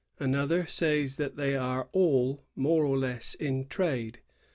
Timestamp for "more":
2.55-2.83